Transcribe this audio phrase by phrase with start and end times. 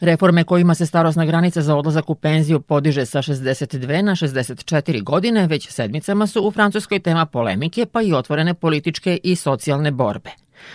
[0.00, 5.46] Reforme kojima se starosna granica za odlazak u penziju podiže sa 62 na 64 godine
[5.46, 10.30] već sedmicama su u Francuskoj tema polemike pa i otvorene političke i socijalne borbe.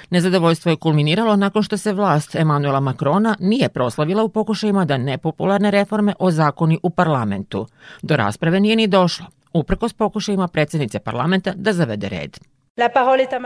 [0.09, 5.71] Nezadovoljstvo je kulminiralo nakon što se vlast Emanuela Makrona nije proslavila u pokušajima da nepopularne
[5.71, 7.67] reforme o zakoni u parlamentu.
[8.01, 12.37] Do rasprave nije ni došlo, uprkos pokušajima predsednice parlamenta da zavede red.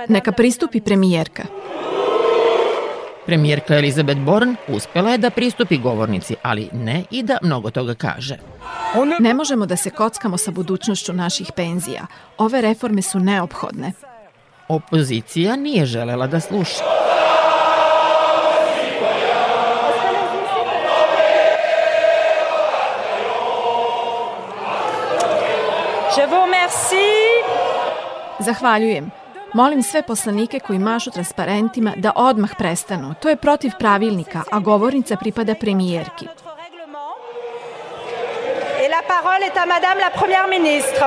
[0.07, 1.43] Neka pristupi premijerka.
[3.27, 8.37] Premijerka Elizabeth Born uspela je da pristupi govornici, ali ne i da mnogo toga kaže.
[9.19, 12.05] Ne možemo da se kockamo sa budućnošću naših penzija.
[12.37, 13.91] Ove reforme su neophodne.
[14.67, 16.83] Opozicija nije želela da sluša.
[26.17, 27.43] Je vous remercie.
[28.39, 29.26] Zahvaljujem.
[29.57, 33.13] Molim sve poslanike koji mašu transparentima da odmah prestanu.
[33.21, 36.25] To je protiv pravilnika, a govornica pripada premijerki.
[38.81, 41.05] Et la parole est à madame la première ministre.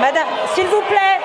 [0.00, 1.18] Madame, s'il vous plaît.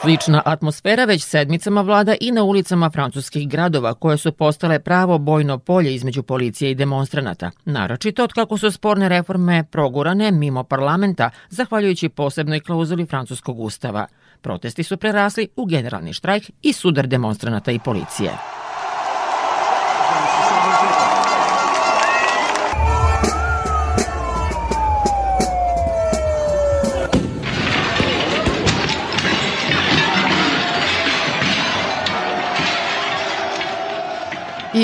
[0.00, 5.58] Slična atmosfera već sedmicama vlada i na ulicama francuskih gradova koje su postale pravo bojno
[5.58, 12.08] polje između policije i demonstranata, naročito od kako su sporne reforme progurane mimo parlamenta, zahvaljujući
[12.08, 14.06] posebnoj klauzuli francuskog ustava.
[14.44, 18.30] Protesti su prerasli u generalni štrajk i sudar demonstranata i policije.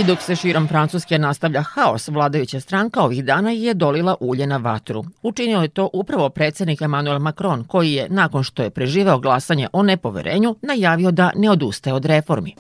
[0.01, 4.57] I dok se širom Francuske nastavlja haos, vladajuća stranka ovih dana je dolila ulje na
[4.57, 5.05] vatru.
[5.23, 9.83] Učinio je to upravo predsednik Emmanuel Macron, koji je, nakon što je preživeo glasanje o
[9.83, 12.55] nepoverenju, najavio da ne odustaje od reformi.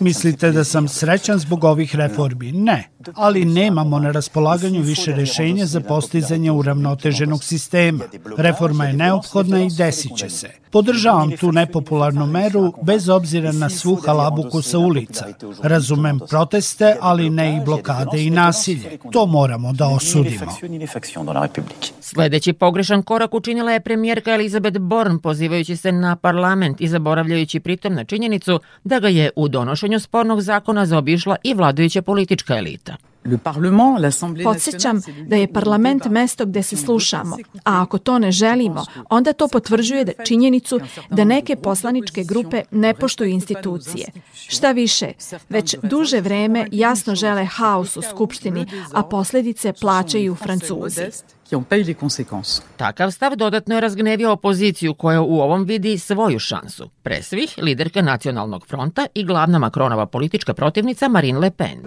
[0.00, 2.52] Mislite da sam srećan zbog ovih reformi?
[2.52, 8.04] Ne, ali nemamo na raspolaganju više rešenja za postizanje uravnoteženog sistema.
[8.36, 10.50] Reforma je neophodna i desit će se.
[10.70, 15.26] Podržavam tu nepopularnu meru bez obzira na svu halabuku sa ulica.
[15.62, 18.98] Razumem proteste, ali ne i blokade i nasilje.
[19.12, 20.52] To moramo da osudimo.
[22.00, 27.94] Sledeći pogrešan korak učinila je premijerka Elizabeth Born pozivajući se na parlament i zaboravljajući pritom
[27.94, 32.96] na činjenicu da ga je u donošenju spornog zakona zaobišla i vladajuća politička elita.
[34.44, 39.48] Podsjećam da je parlament mesto gde se slušamo, a ako to ne želimo, onda to
[39.48, 44.06] potvrđuje da činjenicu da neke poslaničke grupe ne poštuju institucije.
[44.34, 45.12] Šta više,
[45.48, 51.02] već duže vreme jasno žele haos u Skupštini, a posledice plaćaju Francuzi
[51.50, 52.62] qui en paye les conséquences.
[52.76, 56.88] Takav stav dodatno je razgnevio opoziciju koja u ovom vidi svoju šansu.
[57.02, 61.78] Pre svih liderka nacionalnog fronta i glavna Makronova politička protivnica Marine Le Pen.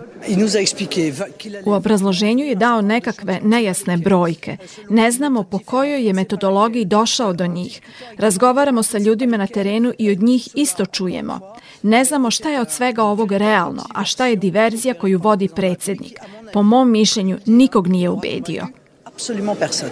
[1.66, 4.58] U obrazloženju je dao nekakve nejasne brojke.
[4.90, 7.82] Ne znamo po kojoj je metodologiji došao do njih.
[8.18, 11.40] Razgovaramo sa ljudima na terenu i od njih isto čujemo.
[11.82, 16.20] Ne znamo šta je od svega ovog realno, a šta je diverzija koju vodi predsednik.
[16.54, 18.83] Po mom mišljenju nikog nije ubedio.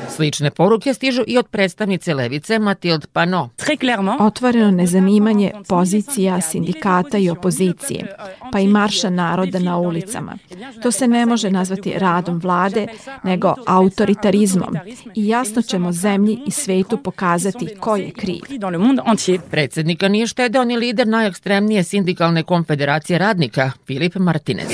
[0.10, 3.50] Slične poruke stižu i od predstavnice Levice Matilde Pano.
[4.20, 8.16] Otvoreno nezanimanje pozicija sindikata i opozicije,
[8.52, 10.38] pa i marša naroda na ulicama.
[10.84, 12.88] To se ne može nazvati radom vlade,
[13.24, 14.78] nego autoritarizmom.
[15.16, 18.42] I jasno ćemo zemlji i svetu pokazati ko je kriv.
[19.52, 24.68] Predsednika nije štedeo ni lider najekstremnije sindikalne konfederacije radnika, Filip Martinez.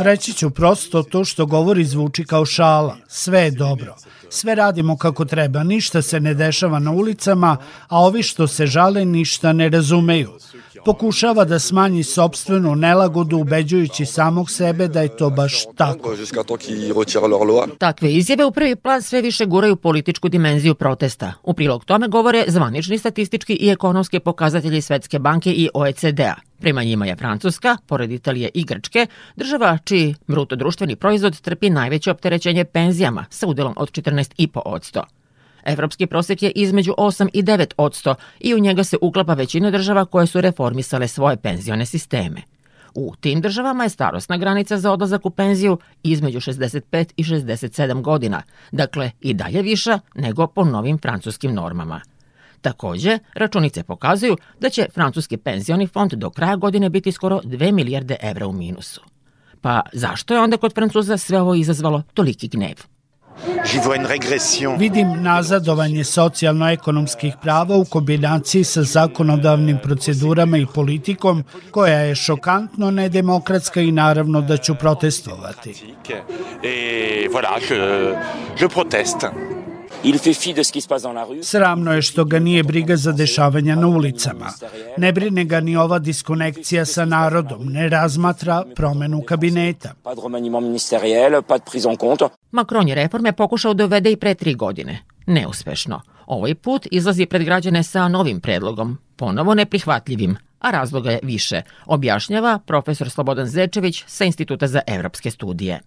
[0.00, 3.96] Reći ću prosto to što govori zvuči kao šala sve je dobro.
[4.28, 7.56] Sve radimo kako treba, ništa se ne dešava na ulicama,
[7.88, 10.32] a ovi što se žale ništa ne razumeju.
[10.84, 16.14] Pokušava da smanji sobstvenu nelagodu ubeđujući samog sebe da je to baš tako.
[17.78, 21.32] Takve izjave u prvi plan sve više guraju političku dimenziju protesta.
[21.42, 26.34] U prilog tome govore zvanični statistički i ekonomski pokazatelji Svetske banke i OECD-a.
[26.60, 32.10] Prema njima je Francuska, pored Italije i Grčke, država čiji bruto društveni proizvod trpi najveće
[32.10, 35.19] opterećenje penzijama sa udelom od 14,5%.
[35.64, 40.04] Evropski prosek je između 8 i 9 odsto i u njega se uklapa većina država
[40.04, 42.42] koje su reformisale svoje penzione sisteme.
[42.94, 48.42] U tim državama je starosna granica za odlazak u penziju između 65 i 67 godina,
[48.72, 52.00] dakle i dalje viša nego po novim francuskim normama.
[52.60, 58.16] Takođe, računice pokazuju da će francuski penzioni fond do kraja godine biti skoro 2 milijarde
[58.22, 59.00] evra u minusu.
[59.60, 62.74] Pa zašto je onda kod Francuza sve ovo izazvalo toliki gnev?
[64.78, 73.80] Vidim nazadovanje socijalno-ekonomskih prava u kombinaciji sa zakonodavnim procedurama i politikom koja je šokantno nedemokratska
[73.80, 75.70] i naravno da ću protestovati.
[76.62, 78.18] Et voilà, je,
[78.60, 79.59] je proteste.
[81.42, 84.46] Sramno je što ga nije briga za dešavanja na ulicama.
[84.96, 89.94] Ne brine ga ni ova diskonekcija sa narodom, ne razmatra promenu kabineta.
[92.50, 94.98] Macron je reforme pokušao da uvede i pre tri godine.
[95.26, 96.00] Neuspešno.
[96.26, 102.58] Ovaj put izlazi pred građane sa novim predlogom, ponovo neprihvatljivim, a razloga je više, objašnjava
[102.66, 105.80] profesor Slobodan Zečević sa Instituta za evropske studije.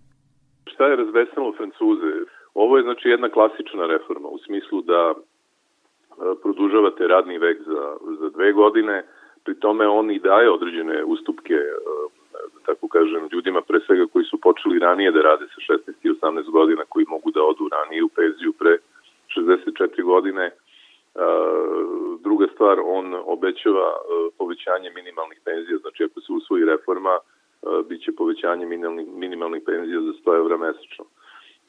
[0.74, 2.14] Šta je razvesnilo Francuze?
[2.54, 5.16] Ovo je znači jedna klasična reforma u smislu da e,
[6.42, 9.06] produžavate radni vek za, za dve godine,
[9.44, 11.74] pri tome on i daje određene ustupke, e,
[12.34, 16.10] da tako kažem, ljudima pre svega koji su počeli ranije da rade sa 16 i
[16.10, 18.78] 18 godina, koji mogu da odu ranije u penziju pre
[19.38, 20.46] 64 godine.
[20.46, 20.52] E,
[22.24, 23.94] druga stvar, on obećava
[24.38, 27.18] povećanje minimalnih penzija, znači ako se usvoji reforma,
[27.90, 31.06] biće povećanje minimalnih, minimalnih penzija za 100 evra mesečno.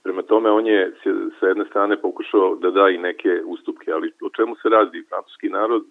[0.05, 0.93] Prema tome, on je
[1.41, 5.05] sa jedne strane pokušao da da i neke ustupke, ali o čemu se radi?
[5.09, 5.85] Francuski narod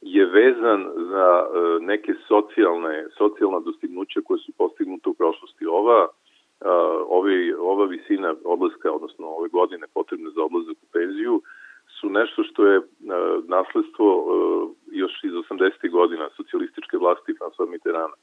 [0.00, 5.66] je vezan za e, neke socijalne, socijalna dostignuća koje su postignuta u prošlosti.
[5.66, 6.08] Ova,
[7.08, 11.42] ovi, ova visina odlaska, odnosno ove godine potrebne za odlazak u penziju,
[12.00, 12.80] su nešto što je
[13.48, 14.26] nasledstvo e,
[14.92, 15.90] još iz 80.
[15.90, 18.16] godina socijalističke vlasti François Mitterranda.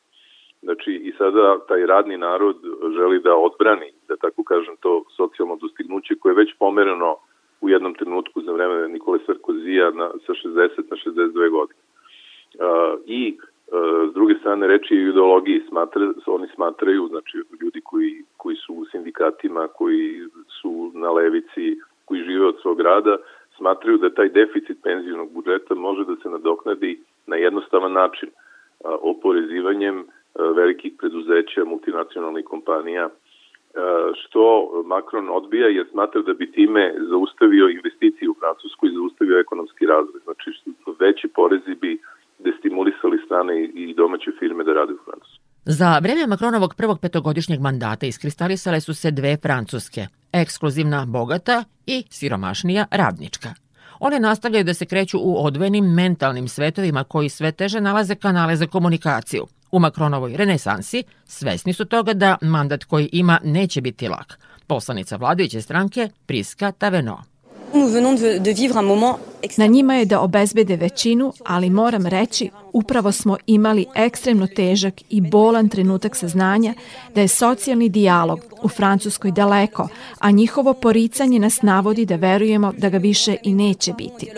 [0.62, 2.58] Znači i sada taj radni narod
[2.98, 3.92] želi da odbrani,
[4.22, 7.16] tako kažem, to socijalno dostignuće koje je već pomereno
[7.62, 11.80] u jednom trenutku za vreme Nikole Sarkozija na, sa 60 na 62 godine.
[12.60, 13.38] Uh, I
[14.10, 18.86] s druge strane reči i ideologiji smatra, oni smatraju, znači ljudi koji, koji su u
[18.86, 20.28] sindikatima, koji
[20.62, 23.18] su na levici, koji žive od svog rada,
[23.58, 28.30] smatraju da taj deficit penzijnog budžeta može da se nadoknadi na jednostavan način,
[28.84, 30.06] oporezivanjem
[30.56, 33.10] velikih preduzeća, multinacionalnih kompanija,
[34.22, 34.44] što
[34.86, 40.20] Macron odbija jer smatra da bi time zaustavio investicije u Francusku i zaustavio ekonomski razvoj.
[40.24, 40.50] Znači
[41.00, 42.02] veći porezi bi
[42.40, 45.42] destimulisali strane i domaće firme da rade u Francusku.
[45.66, 50.02] Za vreme Makronovog prvog petogodišnjeg mandata iskristalisale su se dve francuske,
[50.34, 53.50] ekskluzivna bogata i siromašnija radnička.
[54.00, 58.68] One nastavljaju da se kreću u odvojenim mentalnim svetovima koji sve teže nalaze kanale za
[58.68, 64.40] komunikaciju– U Makronovoj renesansi svesni su toga da mandat koji ima neće biti lak.
[64.68, 67.24] Poslanica vladajuće stranke Priska Taveno.
[69.58, 75.22] Na njima je da obezbede većinu, ali moram reći, upravo smo imali ekstremno težak i
[75.22, 76.74] bolan trenutak saznanja
[77.16, 79.88] da je socijalni dijalog u Francuskoj daleko,
[80.20, 84.32] a njihovo poricanje nas navodi da verujemo da ga više i neće biti.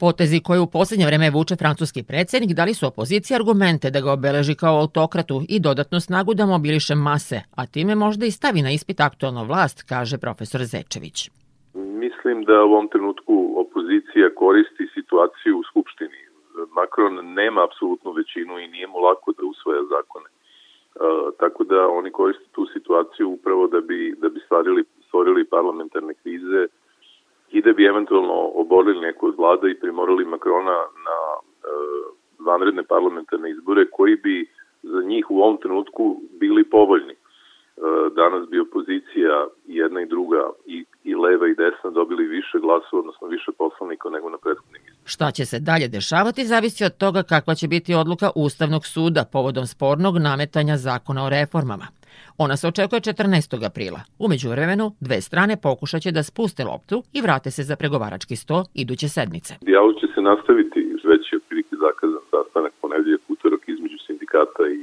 [0.00, 4.54] Potezi koje u poslednje vreme vuče francuski predsednik dali su opoziciji argumente da ga obeleži
[4.54, 9.00] kao autokratu i dodatnu snagu da mobiliše mase, a time možda i stavi na ispit
[9.00, 11.18] aktualnu vlast, kaže profesor Zečević.
[11.74, 13.34] Mislim da u ovom trenutku
[13.64, 16.20] opozicija koristi situaciju u Skupštini.
[16.78, 20.28] Macron nema apsolutnu većinu i nije mu lako da usvoja zakone.
[20.30, 20.34] Uh,
[21.40, 26.60] tako da oni koriste tu situaciju upravo da bi, da bi stvarili, stvorili parlamentarne krize,
[27.50, 31.38] i da bi eventualno oborili neku od vlada i primorali Makrona na e,
[32.38, 34.50] vanredne parlamentarne izbore koji bi
[34.82, 37.12] za njih u ovom trenutku bili povoljni.
[37.12, 37.18] E,
[38.14, 43.28] danas bi opozicija jedna i druga i, i leva i desna dobili više glasova, odnosno
[43.28, 45.04] više poslanika nego na prethodnim izborima.
[45.04, 49.66] Šta će se dalje dešavati zavisi od toga kakva će biti odluka Ustavnog suda povodom
[49.66, 51.86] spornog nametanja zakona o reformama.
[52.38, 53.66] Ona se očekuje 14.
[53.66, 54.00] aprila.
[54.18, 59.08] Umeđu vremenu, dve strane pokušaće da spuste loptu i vrate se za pregovarački sto iduće
[59.08, 59.52] sedmice.
[59.60, 60.80] Dijalog će se nastaviti,
[61.12, 64.82] već je otprilike zakazan sastanak ponedeljak utorak između sindikata i,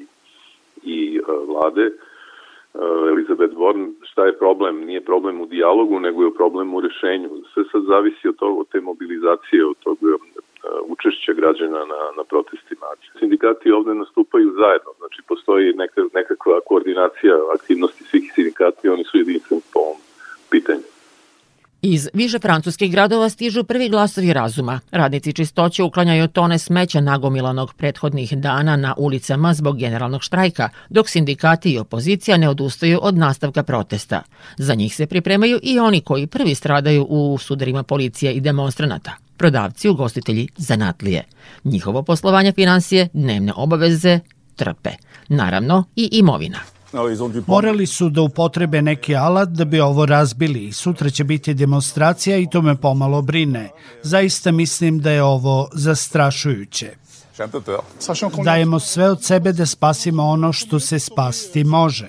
[0.96, 1.86] i uh, vlade.
[1.92, 2.82] Uh,
[3.13, 4.75] Elizabeth Warren, šta je problem?
[4.89, 7.30] Nije problem u dijalogu, nego je problem u rešenju.
[7.54, 9.98] Sve sad zavisi od, toga, od te mobilizacije, od tog
[10.65, 12.88] Uh, učešća građana na, na protestima.
[13.20, 14.92] Sindikati ovde nastupaju zajedno,
[15.46, 19.98] postoji neka, nekakva koordinacija aktivnosti svih sindikata i oni su jedinstveni po ovom
[20.52, 20.88] pitanju.
[21.82, 24.80] Iz više francuskih gradova stižu prvi glasovi razuma.
[24.92, 31.74] Radnici čistoće uklanjaju tone smeća nagomilanog prethodnih dana na ulicama zbog generalnog štrajka, dok sindikati
[31.74, 34.22] i opozicija ne odustaju od nastavka protesta.
[34.58, 39.90] Za njih se pripremaju i oni koji prvi stradaju u sudarima policije i demonstranata prodavci,
[39.90, 41.24] ugostitelji, zanatlije.
[41.64, 44.20] Njihovo poslovanje financije, dnevne obaveze
[44.56, 44.92] trpe.
[45.28, 46.60] Naravno i imovina.
[47.48, 52.38] Morali su da upotrebe neki alat da bi ovo razbili i sutra će biti demonstracija
[52.38, 53.70] i to me pomalo brine.
[54.04, 56.92] Zaista mislim da je ovo zastrašujuće.
[58.44, 62.08] Dajemo sve od sebe da spasimo ono što se spasti može.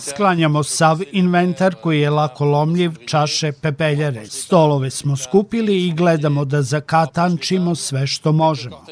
[0.00, 4.26] Sklanjamo sav inventar koji je lako lomljiv, čaše, pepeljare.
[4.26, 8.84] Stolove smo skupili i gledamo da zakatančimo sve što možemo.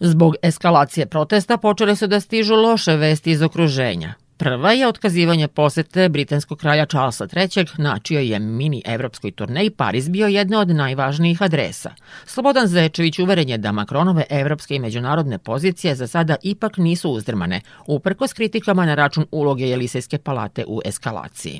[0.00, 4.14] Zbog eskalacije protesta počele su da stižu loše vesti iz okruženja.
[4.42, 10.26] Prva je otkazivanje posete britanskog kralja Charlesa III, na je mini evropskoj turneji Paris bio
[10.26, 11.90] jedna od najvažnijih adresa.
[12.32, 17.58] Slobodan Zečević uveren je da Makronove evropske i međunarodne pozicije za sada ipak nisu uzdrmane,
[17.88, 21.58] uprkos kritikama na račun uloge Jelisejske palate u eskalaciji.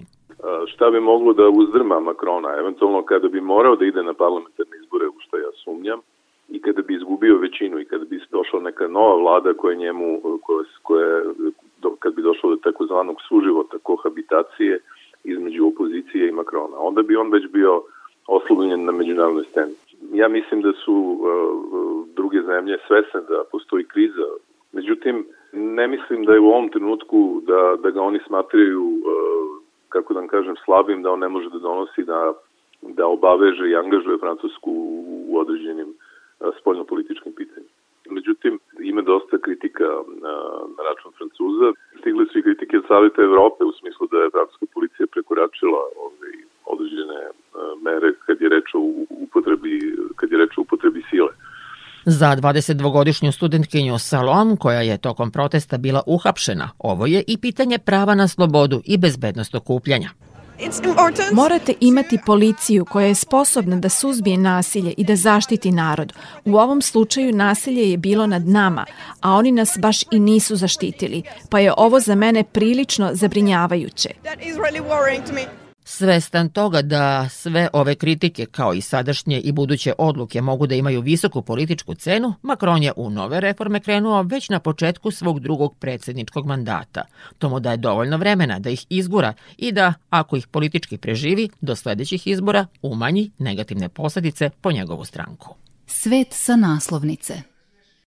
[0.72, 5.06] Šta bi moglo da uzdrma Makrona, eventualno kada bi morao da ide na parlamentarne izbore,
[5.08, 6.00] u što ja sumnjam,
[6.48, 10.64] i kada bi izgubio većinu i kada bi došla neka nova vlada koja njemu, koja,
[10.82, 11.22] koja,
[11.98, 14.80] kad bi došlo do takozvanog suživota, kohabitacije
[15.24, 16.76] između opozicije i Makrona.
[16.78, 17.82] Onda bi on već bio
[18.26, 19.74] oslobljen na međunarodnoj sceni.
[20.12, 24.26] Ja mislim da su uh, druge zemlje svesne da postoji kriza.
[24.72, 30.14] Međutim, ne mislim da je u ovom trenutku da, da ga oni smatraju, uh, kako
[30.14, 32.32] da vam kažem, slabim, da on ne može da donosi da,
[32.82, 34.70] da obaveže i angažuje Francusku
[35.28, 35.94] u određenim
[36.60, 37.77] spoljnopolitičkim pitanjima.
[38.16, 38.52] Međutim,
[38.90, 39.88] ima dosta kritika
[40.24, 40.34] na,
[40.76, 41.68] na račun Francuza.
[42.00, 46.34] Stigle su i kritike od Saveta Evrope u smislu da je francuska policija prekoračila ovaj,
[46.72, 47.20] određene
[47.86, 48.80] mere kad je reč o
[49.24, 49.74] upotrebi,
[50.16, 51.32] kad je reč o upotrebi sile.
[52.04, 58.14] Za 22-godišnju studentkinju Salom, koja je tokom protesta bila uhapšena, ovo je i pitanje prava
[58.14, 60.10] na slobodu i bezbednost okupljanja.
[61.32, 66.12] Morate imati policiju koja je sposobna da suzbije nasilje i da zaštiti narod.
[66.44, 68.86] U ovom slučaju nasilje je bilo nad nama,
[69.20, 74.10] a oni nas baš i nisu zaštitili, pa je ovo za mene prilično zabrinjavajuće.
[75.90, 81.00] Svestan toga da sve ove kritike kao i sadašnje i buduće odluke mogu da imaju
[81.00, 86.46] visoku političku cenu, Macron je u nove reforme krenuo već na početku svog drugog predsedničkog
[86.46, 87.04] mandata.
[87.38, 91.76] To mu daje dovoljno vremena da ih izgura i da, ako ih politički preživi, do
[91.76, 95.54] sledećih izbora umanji negativne posledice po njegovu stranku.
[95.86, 97.42] Svet sa naslovnice